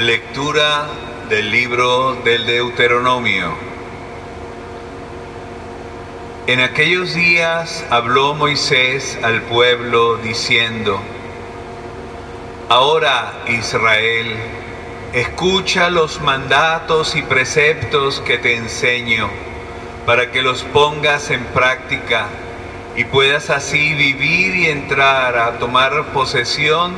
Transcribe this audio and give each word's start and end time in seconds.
Lectura 0.00 0.86
del 1.28 1.50
libro 1.50 2.14
del 2.22 2.46
Deuteronomio. 2.46 3.52
En 6.46 6.60
aquellos 6.60 7.14
días 7.14 7.84
habló 7.90 8.34
Moisés 8.34 9.18
al 9.24 9.42
pueblo 9.42 10.16
diciendo, 10.18 11.00
Ahora 12.68 13.42
Israel, 13.48 14.36
escucha 15.14 15.90
los 15.90 16.20
mandatos 16.20 17.16
y 17.16 17.22
preceptos 17.22 18.20
que 18.20 18.38
te 18.38 18.54
enseño, 18.54 19.28
para 20.06 20.30
que 20.30 20.42
los 20.42 20.62
pongas 20.62 21.32
en 21.32 21.44
práctica 21.46 22.28
y 22.94 23.02
puedas 23.02 23.50
así 23.50 23.94
vivir 23.94 24.54
y 24.54 24.66
entrar 24.66 25.36
a 25.36 25.58
tomar 25.58 26.12
posesión 26.12 26.94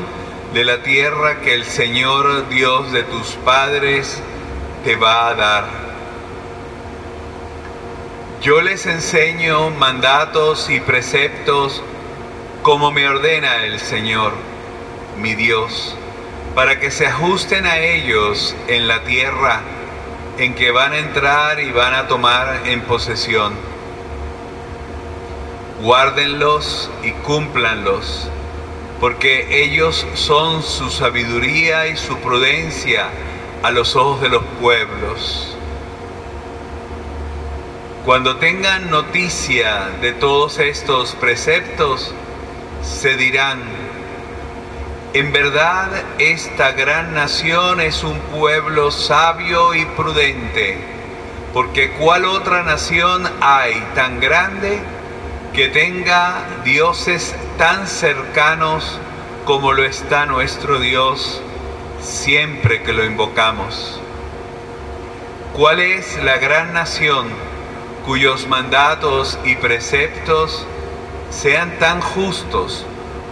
de 0.53 0.65
la 0.65 0.83
tierra 0.83 1.41
que 1.41 1.55
el 1.55 1.65
Señor 1.65 2.49
Dios 2.49 2.91
de 2.91 3.05
tus 3.05 3.29
padres 3.45 4.21
te 4.85 4.97
va 4.97 5.29
a 5.29 5.35
dar. 5.35 5.65
Yo 8.43 8.61
les 8.61 8.87
enseño 8.87 9.71
mandatos 9.71 10.69
y 10.69 10.81
preceptos 10.81 11.83
como 12.63 12.91
me 12.91 13.07
ordena 13.07 13.65
el 13.65 13.79
Señor, 13.79 14.33
mi 15.19 15.37
Dios, 15.37 15.95
para 16.57 16.81
que 16.81 16.91
se 16.91 17.07
ajusten 17.07 17.65
a 17.67 17.79
ellos 17.79 18.57
en 18.67 18.89
la 18.89 19.05
tierra 19.05 19.61
en 20.39 20.55
que 20.55 20.73
van 20.73 20.95
a 20.95 20.99
entrar 20.99 21.61
y 21.61 21.71
van 21.71 21.95
a 21.95 22.09
tomar 22.09 22.63
en 22.65 22.81
posesión. 22.83 23.53
Guárdenlos 25.81 26.91
y 27.05 27.13
cúmplanlos 27.13 28.29
porque 29.01 29.63
ellos 29.65 30.07
son 30.15 30.63
su 30.63 30.91
sabiduría 30.91 31.87
y 31.87 31.97
su 31.97 32.19
prudencia 32.19 33.09
a 33.63 33.71
los 33.71 33.97
ojos 33.97 34.21
de 34.21 34.29
los 34.29 34.45
pueblos. 34.61 35.57
Cuando 38.05 38.37
tengan 38.37 38.91
noticia 38.91 39.89
de 40.03 40.13
todos 40.13 40.59
estos 40.59 41.15
preceptos, 41.15 42.15
se 42.83 43.17
dirán, 43.17 43.63
en 45.15 45.33
verdad 45.33 45.89
esta 46.19 46.73
gran 46.73 47.15
nación 47.15 47.81
es 47.81 48.05
un 48.05 48.19
pueblo 48.19 48.91
sabio 48.91 49.75
y 49.75 49.85
prudente, 49.87 50.79
porque 51.55 51.93
¿cuál 51.93 52.27
otra 52.27 52.63
nación 52.63 53.31
hay 53.41 53.83
tan 53.95 54.21
grande 54.21 54.81
que 55.55 55.69
tenga 55.69 56.45
dioses 56.65 57.35
tan 57.59 57.89
cercanos 57.89 58.99
como 59.45 59.73
lo 59.73 59.85
está 59.85 60.27
nuestro 60.27 60.79
Dios 60.79 61.43
siempre 62.01 62.83
que 62.83 62.93
lo 62.93 63.05
invocamos. 63.05 64.01
¿Cuál 65.53 65.81
es 65.81 66.23
la 66.23 66.39
gran 66.39 66.73
nación 66.73 67.29
cuyos 68.07 68.47
mandatos 68.47 69.39
y 69.45 69.57
preceptos 69.57 70.65
sean 71.31 71.79
tan 71.79 72.01
justos 72.01 72.87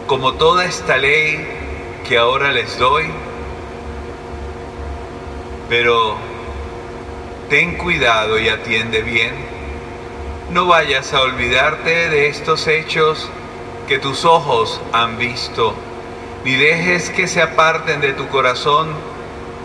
como 0.08 0.34
toda 0.34 0.64
esta 0.64 0.96
ley 0.96 1.46
que 2.08 2.18
ahora 2.18 2.50
les 2.50 2.78
doy? 2.78 3.06
Pero 5.68 6.16
ten 7.48 7.76
cuidado 7.76 8.40
y 8.40 8.48
atiende 8.48 9.02
bien. 9.02 9.57
No 10.50 10.66
vayas 10.66 11.12
a 11.12 11.20
olvidarte 11.20 12.08
de 12.08 12.28
estos 12.28 12.68
hechos 12.68 13.28
que 13.86 13.98
tus 13.98 14.24
ojos 14.24 14.80
han 14.92 15.18
visto, 15.18 15.74
ni 16.42 16.54
dejes 16.54 17.10
que 17.10 17.28
se 17.28 17.42
aparten 17.42 18.00
de 18.00 18.14
tu 18.14 18.28
corazón 18.28 18.88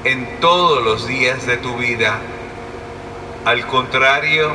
en 0.04 0.42
todos 0.42 0.84
los 0.84 1.08
días 1.08 1.46
de 1.46 1.56
tu 1.56 1.78
vida. 1.78 2.20
Al 3.46 3.66
contrario, 3.68 4.52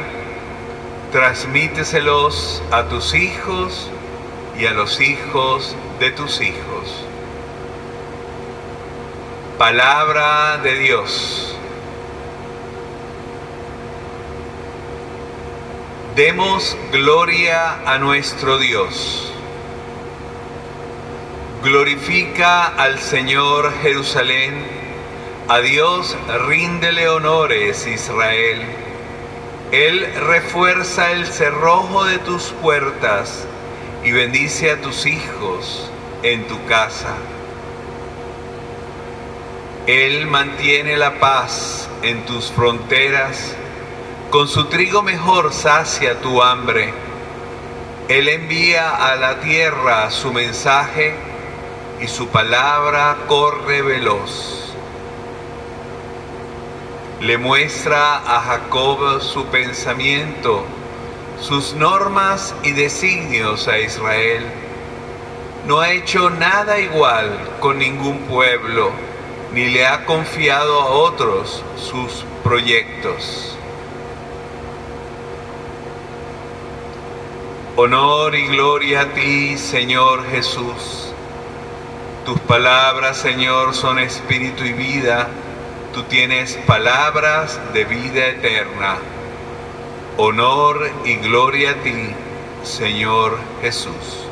transmíteselos 1.13 2.63
a 2.73 2.85
tus 2.85 3.15
hijos 3.15 3.89
y 4.59 4.67
a 4.67 4.73
los 4.73 5.01
hijos 5.01 5.75
de 5.99 6.11
tus 6.11 6.43
hijos. 6.43 7.05
Palabra 9.57 10.59
de 10.59 10.75
Dios. 10.75 11.58
Demos 16.19 16.77
gloria 16.91 17.75
a 17.87 17.97
nuestro 17.99 18.59
Dios. 18.59 19.33
Glorifica 21.63 22.67
al 22.67 22.99
Señor 22.99 23.73
Jerusalén, 23.83 24.67
a 25.47 25.61
Dios 25.61 26.17
ríndele 26.49 27.09
honores 27.09 27.87
Israel. 27.87 28.63
Él 29.71 30.13
refuerza 30.27 31.13
el 31.13 31.25
cerrojo 31.25 32.05
de 32.05 32.19
tus 32.19 32.47
puertas 32.63 33.47
y 34.03 34.11
bendice 34.11 34.73
a 34.73 34.81
tus 34.81 35.07
hijos 35.07 35.89
en 36.25 36.49
tu 36.49 36.65
casa. 36.65 37.15
Él 39.87 40.27
mantiene 40.27 40.97
la 40.97 41.21
paz 41.21 41.89
en 42.03 42.27
tus 42.27 42.51
fronteras, 42.51 43.55
con 44.31 44.47
su 44.47 44.67
trigo 44.67 45.03
mejor 45.03 45.55
sacia 45.55 46.21
tu 46.21 46.43
hambre. 46.43 46.93
Él 48.09 48.29
envía 48.29 48.91
a 48.91 49.17
la 49.17 49.41
tierra 49.41 50.11
su 50.11 50.33
mensaje 50.33 51.15
y 52.01 52.09
su 52.09 52.29
palabra 52.29 53.17
corre 53.27 53.81
veloz. 53.81 54.75
Le 57.21 57.39
muestra 57.39 58.17
a 58.19 58.41
Jacob 58.43 59.21
su 59.23 59.47
pensamiento, 59.47 60.63
sus 61.41 61.73
normas 61.73 62.55
y 62.63 62.73
designios 62.73 63.67
a 63.67 63.79
Israel. 63.79 64.45
No 65.67 65.81
ha 65.81 65.91
hecho 65.91 66.29
nada 66.29 66.79
igual 66.79 67.57
con 67.61 67.79
ningún 67.79 68.19
pueblo, 68.21 68.91
ni 69.53 69.71
le 69.71 69.87
ha 69.87 70.05
confiado 70.05 70.81
a 70.81 70.87
otros 70.87 71.65
sus 71.77 72.25
proyectos. 72.45 73.58
Honor 77.81 78.35
y 78.35 78.47
gloria 78.49 79.03
a 79.03 79.15
ti, 79.15 79.57
Señor 79.57 80.29
Jesús 80.31 81.09
tus 82.29 82.41
palabras, 82.41 83.17
Señor, 83.17 83.75
son 83.75 83.99
espíritu 83.99 84.63
y 84.63 84.75
vida. 84.75 85.29
Tú 85.95 86.03
tienes 86.03 86.57
palabras 86.67 87.59
de 87.73 87.87
vida 87.87 88.27
eterna. 88.27 88.99
Honor 90.19 90.91
y 91.07 91.15
gloria 91.17 91.71
a 91.71 91.75
ti, 91.77 92.15
Señor 92.65 93.39
Jesús. 93.63 94.28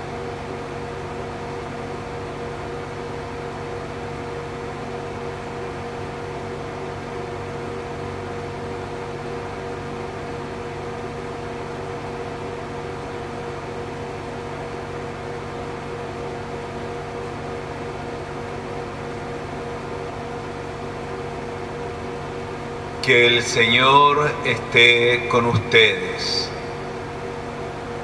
Que 23.06 23.28
el 23.28 23.44
Señor 23.44 24.32
esté 24.44 25.28
con 25.28 25.46
ustedes. 25.46 26.50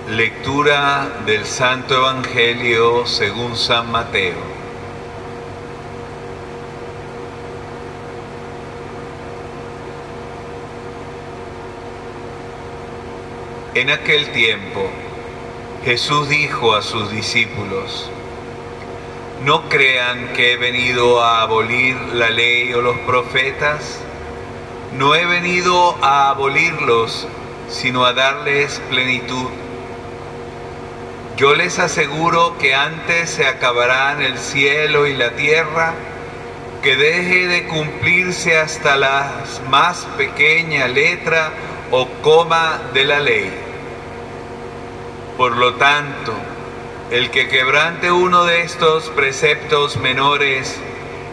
Lectura 0.09 1.23
del 1.27 1.45
Santo 1.45 1.97
Evangelio 1.97 3.05
según 3.05 3.57
San 3.57 3.91
Mateo. 3.91 4.37
En 13.75 13.91
aquel 13.91 14.31
tiempo, 14.31 14.89
Jesús 15.85 16.29
dijo 16.29 16.77
a 16.77 16.83
sus 16.83 17.11
discípulos, 17.11 18.09
no 19.45 19.69
crean 19.69 20.33
que 20.35 20.53
he 20.53 20.57
venido 20.57 21.21
a 21.21 21.43
abolir 21.43 21.97
la 22.13 22.31
ley 22.31 22.73
o 22.73 22.81
los 22.81 22.99
profetas 22.99 23.99
no 24.97 25.15
he 25.15 25.25
venido 25.25 25.97
a 26.03 26.31
abolirlos, 26.31 27.27
sino 27.69 28.05
a 28.05 28.13
darles 28.13 28.81
plenitud. 28.91 29.49
Yo 31.37 31.55
les 31.55 31.79
aseguro 31.79 32.59
que 32.59 32.75
antes 32.75 33.31
se 33.31 33.47
acabarán 33.47 34.21
el 34.21 34.39
cielo 34.39 35.07
y 35.07 35.15
la 35.15 35.31
tierra, 35.31 35.95
que 36.83 36.97
deje 36.97 37.47
de 37.47 37.67
cumplirse 37.69 38.59
hasta 38.59 38.97
la 38.97 39.45
más 39.71 40.07
pequeña 40.17 40.89
letra 40.89 41.53
o 41.91 42.09
coma 42.23 42.81
de 42.93 43.05
la 43.05 43.21
ley. 43.21 43.51
Por 45.37 45.57
lo 45.57 45.75
tanto, 45.75 46.35
el 47.11 47.31
que 47.31 47.49
quebrante 47.49 48.11
uno 48.11 48.45
de 48.45 48.63
estos 48.63 49.09
preceptos 49.11 49.97
menores 49.97 50.79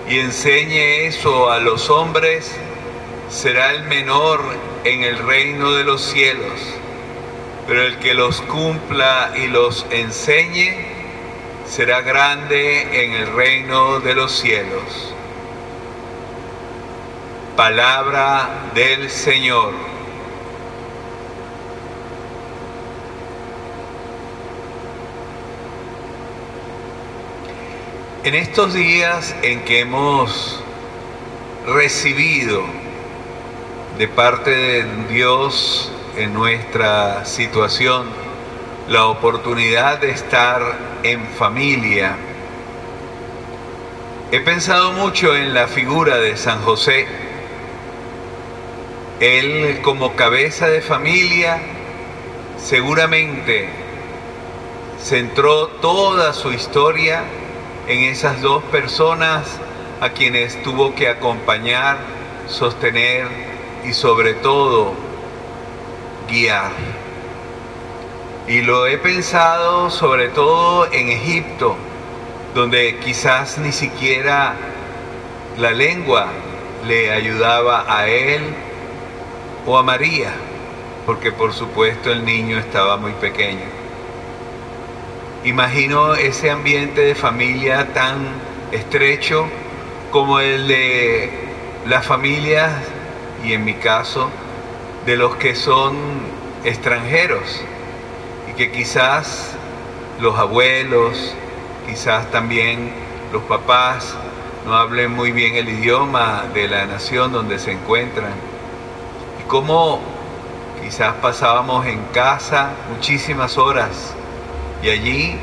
y 0.07 0.19
enseñe 0.19 1.07
eso 1.07 1.51
a 1.51 1.59
los 1.59 1.89
hombres, 1.89 2.55
será 3.29 3.73
el 3.73 3.83
menor 3.83 4.41
en 4.83 5.03
el 5.03 5.19
reino 5.19 5.71
de 5.73 5.83
los 5.83 6.01
cielos, 6.01 6.59
pero 7.67 7.83
el 7.83 7.97
que 7.99 8.15
los 8.15 8.41
cumpla 8.41 9.31
y 9.35 9.47
los 9.47 9.85
enseñe 9.91 10.87
será 11.67 12.01
grande 12.01 13.05
en 13.05 13.11
el 13.13 13.33
reino 13.33 13.99
de 13.99 14.15
los 14.15 14.31
cielos. 14.31 15.13
Palabra 17.55 18.71
del 18.73 19.09
Señor. 19.11 19.73
En 28.23 28.35
estos 28.35 28.73
días 28.73 29.35
en 29.43 29.63
que 29.65 29.81
hemos 29.81 30.63
recibido 31.67 32.78
de 33.99 34.07
parte 34.07 34.49
de 34.49 34.85
Dios 35.09 35.91
en 36.15 36.33
nuestra 36.33 37.25
situación 37.25 38.07
la 38.87 39.07
oportunidad 39.07 39.99
de 39.99 40.11
estar 40.11 40.61
en 41.03 41.27
familia, 41.27 42.15
he 44.31 44.39
pensado 44.39 44.93
mucho 44.93 45.35
en 45.35 45.53
la 45.53 45.67
figura 45.67 46.17
de 46.17 46.37
San 46.37 46.61
José. 46.61 47.07
Él 49.19 49.81
como 49.81 50.15
cabeza 50.15 50.69
de 50.69 50.79
familia 50.79 51.59
seguramente 52.57 53.67
centró 55.03 55.67
toda 55.67 56.31
su 56.31 56.53
historia 56.53 57.23
en 57.89 58.05
esas 58.05 58.41
dos 58.41 58.63
personas 58.63 59.59
a 59.99 60.11
quienes 60.11 60.63
tuvo 60.63 60.95
que 60.95 61.09
acompañar, 61.09 61.97
sostener 62.47 63.48
y 63.85 63.93
sobre 63.93 64.33
todo 64.35 64.93
guiar. 66.29 66.71
Y 68.47 68.61
lo 68.61 68.87
he 68.87 68.97
pensado 68.97 69.89
sobre 69.89 70.29
todo 70.29 70.91
en 70.91 71.09
Egipto, 71.09 71.75
donde 72.55 72.97
quizás 72.97 73.57
ni 73.59 73.71
siquiera 73.71 74.55
la 75.57 75.71
lengua 75.71 76.27
le 76.87 77.11
ayudaba 77.11 77.85
a 77.87 78.07
él 78.07 78.41
o 79.65 79.77
a 79.77 79.83
María, 79.83 80.31
porque 81.05 81.31
por 81.31 81.53
supuesto 81.53 82.11
el 82.11 82.25
niño 82.25 82.57
estaba 82.57 82.97
muy 82.97 83.11
pequeño. 83.13 83.65
Imagino 85.43 86.15
ese 86.15 86.49
ambiente 86.49 87.01
de 87.01 87.15
familia 87.15 87.93
tan 87.93 88.17
estrecho 88.71 89.47
como 90.11 90.39
el 90.39 90.67
de 90.67 91.29
las 91.87 92.05
familias, 92.05 92.71
y 93.43 93.53
en 93.53 93.63
mi 93.63 93.75
caso, 93.75 94.29
de 95.05 95.17
los 95.17 95.35
que 95.35 95.55
son 95.55 95.95
extranjeros, 96.63 97.61
y 98.49 98.53
que 98.53 98.71
quizás 98.71 99.55
los 100.19 100.37
abuelos, 100.37 101.33
quizás 101.87 102.29
también 102.31 102.91
los 103.31 103.43
papás, 103.43 104.15
no 104.65 104.75
hablen 104.75 105.11
muy 105.11 105.31
bien 105.31 105.55
el 105.55 105.69
idioma 105.69 106.43
de 106.53 106.67
la 106.67 106.85
nación 106.85 107.31
donde 107.31 107.59
se 107.59 107.71
encuentran. 107.71 108.33
Y 109.39 109.47
cómo 109.47 110.01
quizás 110.81 111.15
pasábamos 111.15 111.85
en 111.85 112.03
casa 112.13 112.71
muchísimas 112.93 113.57
horas 113.57 114.13
y 114.81 114.89
allí, 114.89 115.35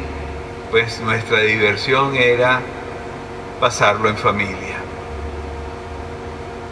pues 0.70 1.00
nuestra 1.00 1.40
diversión 1.40 2.16
era 2.16 2.60
pasarlo 3.60 4.08
en 4.08 4.16
familia. 4.16 4.65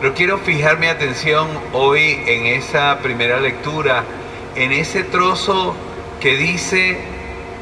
Pero 0.01 0.15
quiero 0.15 0.39
fijar 0.39 0.79
mi 0.79 0.89
atención 0.89 1.49
hoy 1.73 2.21
en 2.27 2.47
esa 2.47 2.99
primera 2.99 3.41
lectura, 3.41 4.05
en 4.55 4.73
ese 4.73 5.05
trozo 5.05 5.75
que 6.21 6.37
dice, 6.37 6.99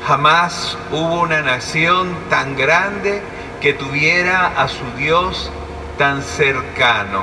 jamás 0.06 0.76
hubo 0.90 1.20
una 1.20 1.43
nación 1.43 2.17
tan 2.31 2.56
grande 2.56 3.23
que 3.61 3.75
tuviera 3.75 4.49
a 4.61 4.69
su 4.69 4.84
Dios 4.96 5.50
tan 5.99 6.23
cercano. 6.23 7.23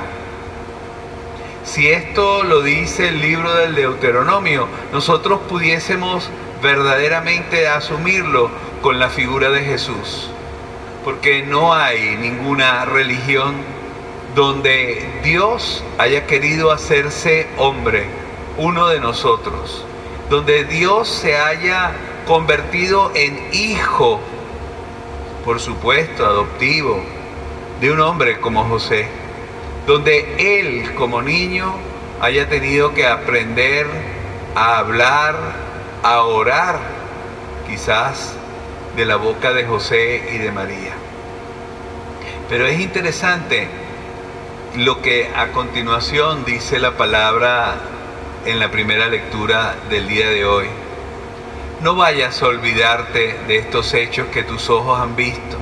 Si 1.64 1.88
esto 1.88 2.42
lo 2.42 2.62
dice 2.62 3.08
el 3.08 3.20
libro 3.20 3.54
del 3.54 3.74
Deuteronomio, 3.74 4.66
nosotros 4.92 5.40
pudiésemos 5.48 6.30
verdaderamente 6.62 7.68
asumirlo 7.68 8.50
con 8.80 8.98
la 8.98 9.10
figura 9.10 9.50
de 9.50 9.62
Jesús. 9.62 10.30
Porque 11.04 11.42
no 11.42 11.74
hay 11.74 12.16
ninguna 12.16 12.84
religión 12.86 13.54
donde 14.34 15.04
Dios 15.22 15.82
haya 15.98 16.26
querido 16.26 16.70
hacerse 16.70 17.48
hombre, 17.56 18.04
uno 18.56 18.88
de 18.88 19.00
nosotros, 19.00 19.84
donde 20.28 20.64
Dios 20.64 21.08
se 21.08 21.36
haya 21.36 21.92
convertido 22.26 23.10
en 23.14 23.48
hijo, 23.52 24.20
por 25.44 25.58
supuesto, 25.58 26.24
adoptivo, 26.24 27.02
de 27.80 27.90
un 27.90 28.00
hombre 28.00 28.40
como 28.40 28.64
José, 28.64 29.08
donde 29.86 30.60
él 30.60 30.94
como 30.94 31.22
niño 31.22 31.74
haya 32.20 32.48
tenido 32.48 32.94
que 32.94 33.06
aprender 33.06 33.86
a 34.54 34.78
hablar, 34.78 35.36
a 36.02 36.22
orar 36.22 36.78
quizás 37.68 38.34
de 38.94 39.06
la 39.06 39.16
boca 39.16 39.52
de 39.52 39.64
José 39.64 40.30
y 40.34 40.38
de 40.38 40.52
María. 40.52 40.92
Pero 42.48 42.66
es 42.66 42.78
interesante 42.80 43.68
lo 44.76 45.02
que 45.02 45.30
a 45.34 45.48
continuación 45.52 46.44
dice 46.44 46.78
la 46.78 46.96
palabra 46.96 47.76
en 48.46 48.58
la 48.58 48.70
primera 48.70 49.08
lectura 49.08 49.74
del 49.88 50.08
día 50.08 50.28
de 50.28 50.44
hoy. 50.44 50.66
No 51.82 51.94
vayas 51.94 52.42
a 52.42 52.46
olvidarte 52.46 53.36
de 53.46 53.56
estos 53.56 53.94
hechos 53.94 54.28
que 54.28 54.42
tus 54.42 54.70
ojos 54.70 55.00
han 55.00 55.16
visto, 55.16 55.56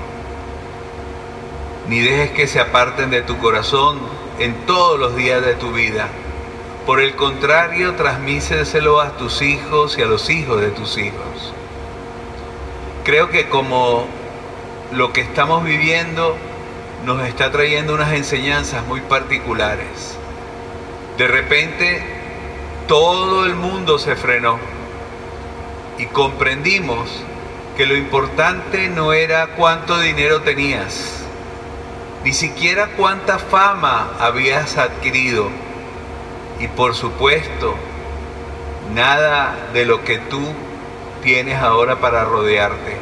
ni 1.88 2.00
dejes 2.00 2.31
que 2.32 2.46
se 2.46 2.60
aparten 2.60 3.10
de 3.10 3.22
tu 3.22 3.38
corazón 3.38 3.99
en 4.38 4.55
todos 4.66 4.99
los 4.99 5.16
días 5.16 5.44
de 5.44 5.54
tu 5.54 5.72
vida 5.72 6.08
por 6.88 7.00
el 7.00 7.16
contrario, 7.16 7.96
transmíseselo 7.96 9.02
a 9.02 9.11
tus 9.19 9.43
hijos 9.43 9.99
y 9.99 10.02
a 10.02 10.06
los 10.06 10.30
hijos 10.30 10.59
de 10.59 10.71
tus 10.71 10.97
hijos. 10.97 11.52
Creo 13.04 13.28
que 13.28 13.50
como 13.50 14.06
lo 14.92 15.12
que 15.12 15.21
estamos 15.21 15.64
viviendo 15.64 16.35
nos 17.05 17.26
está 17.26 17.50
trayendo 17.50 17.95
unas 17.95 18.12
enseñanzas 18.12 18.85
muy 18.87 19.00
particulares. 19.00 20.17
De 21.17 21.26
repente 21.26 22.02
todo 22.87 23.47
el 23.47 23.55
mundo 23.55 23.99
se 23.99 24.17
frenó 24.17 24.59
y 25.99 26.07
comprendimos 26.07 27.09
que 27.76 27.87
lo 27.87 27.97
importante 27.97 28.88
no 28.88 29.12
era 29.12 29.49
cuánto 29.49 29.99
dinero 29.99 30.43
tenías, 30.43 31.25
ni 32.25 32.33
siquiera 32.33 32.88
cuánta 32.97 33.38
fama 33.38 34.11
habías 34.19 34.78
adquirido 34.78 35.49
y 36.61 36.67
por 36.67 36.95
supuesto, 36.95 37.75
nada 38.95 39.57
de 39.73 39.85
lo 39.85 40.02
que 40.05 40.19
tú 40.19 40.40
tienes 41.23 41.61
ahora 41.61 41.97
para 41.97 42.25
rodearte. 42.25 42.97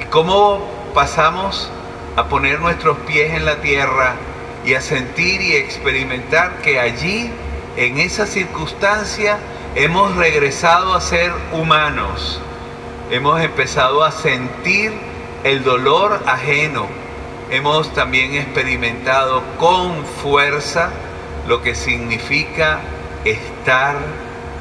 ¿Y 0.00 0.04
cómo 0.06 0.66
pasamos 0.94 1.70
a 2.16 2.24
poner 2.28 2.60
nuestros 2.60 2.98
pies 2.98 3.32
en 3.32 3.44
la 3.44 3.56
tierra 3.56 4.14
y 4.64 4.74
a 4.74 4.80
sentir 4.80 5.40
y 5.40 5.56
experimentar 5.56 6.58
que 6.62 6.78
allí, 6.78 7.30
en 7.76 7.98
esa 7.98 8.26
circunstancia, 8.26 9.38
hemos 9.74 10.14
regresado 10.16 10.94
a 10.94 11.00
ser 11.00 11.32
humanos? 11.52 12.40
Hemos 13.10 13.40
empezado 13.40 14.04
a 14.04 14.10
sentir 14.10 14.92
el 15.44 15.64
dolor 15.64 16.22
ajeno. 16.26 16.86
Hemos 17.50 17.92
también 17.92 18.34
experimentado 18.34 19.42
con 19.58 20.04
fuerza 20.22 20.90
lo 21.46 21.62
que 21.62 21.74
significa 21.74 22.80
estar 23.24 23.96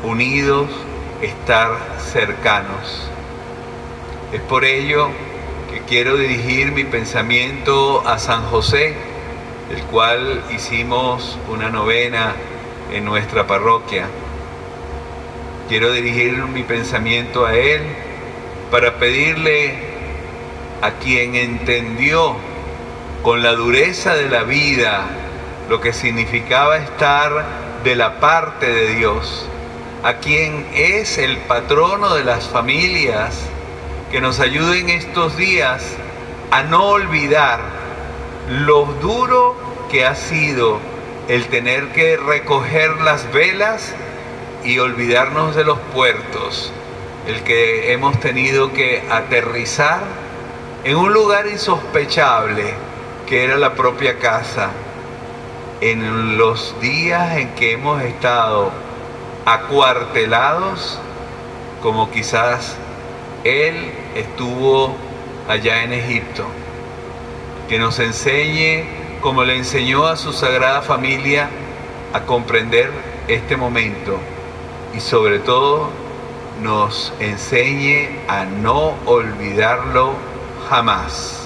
unidos, 0.03 0.67
estar 1.22 1.70
cercanos. 2.12 3.08
Es 4.34 4.41
por 4.41 4.65
ello 4.65 5.10
quiero 5.91 6.15
dirigir 6.15 6.71
mi 6.71 6.86
pensamiento 6.86 8.07
a 8.07 8.17
San 8.17 8.45
José, 8.45 8.95
el 9.69 9.81
cual 9.91 10.41
hicimos 10.55 11.38
una 11.50 11.69
novena 11.69 12.33
en 12.93 13.03
nuestra 13.03 13.45
parroquia. 13.45 14.05
Quiero 15.67 15.91
dirigir 15.91 16.38
mi 16.45 16.63
pensamiento 16.63 17.45
a 17.45 17.57
Él 17.57 17.81
para 18.71 19.00
pedirle 19.00 19.74
a 20.81 20.91
quien 20.91 21.36
entendió 21.36 22.38
con 23.21 23.43
la 23.43 23.51
dureza 23.51 24.15
de 24.15 24.29
la 24.29 24.43
vida 24.43 25.07
lo 25.67 25.81
que 25.81 25.91
significaba 25.91 26.77
estar 26.77 27.83
de 27.83 27.98
la 27.98 28.21
parte 28.21 28.65
de 28.65 28.95
Dios, 28.95 29.45
a 30.03 30.13
quien 30.19 30.67
es 30.74 31.17
el 31.17 31.36
patrono 31.39 32.15
de 32.15 32.24
las 32.24 32.48
familias, 32.48 33.41
que 34.12 34.20
nos 34.20 34.41
ayude 34.41 34.80
en 34.80 34.89
estos 34.89 35.38
días 35.38 35.96
a 36.51 36.63
no 36.63 36.88
olvidar 36.88 37.62
lo 38.50 38.84
duro 39.01 39.56
que 39.89 40.06
ha 40.06 40.15
sido 40.15 40.80
el 41.30 41.48
tener 41.48 41.94
que 41.94 42.18
recoger 42.18 43.00
las 43.01 43.32
velas 43.32 43.96
y 44.65 44.80
olvidarnos 44.80 45.56
de 45.56 45.63
los 45.63 45.80
puertos, 45.94 46.74
el 47.25 47.41
que 47.44 47.94
hemos 47.94 48.20
tenido 48.20 48.74
que 48.74 49.01
aterrizar 49.10 50.01
en 50.84 50.98
un 50.98 51.13
lugar 51.13 51.48
insospechable 51.48 52.74
que 53.27 53.46
era 53.46 53.56
la 53.56 53.75
propia 53.75 54.20
casa, 54.20 54.72
en 55.80 56.38
los 56.38 56.75
días 56.82 57.38
en 57.38 57.56
que 57.56 57.74
hemos 57.74 58.01
estado 58.01 58.72
acuartelados, 59.46 61.00
como 61.82 62.12
quizás 62.12 62.75
Él 63.46 64.00
estuvo 64.15 64.96
allá 65.48 65.84
en 65.84 65.94
Egipto, 65.94 66.46
que 67.68 67.80
nos 67.80 68.00
enseñe, 68.00 68.86
como 69.22 69.44
le 69.44 69.56
enseñó 69.58 70.08
a 70.08 70.18
su 70.18 70.34
sagrada 70.34 70.82
familia, 70.82 71.50
a 72.13 72.22
comprender 72.22 72.91
este 73.27 73.56
momento 73.56 74.18
y 74.96 75.00
sobre 75.00 75.39
todo 75.39 75.89
nos 76.62 77.13
enseñe 77.20 78.20
a 78.27 78.46
no 78.46 78.96
olvidarlo 79.06 80.13
jamás. 80.70 81.40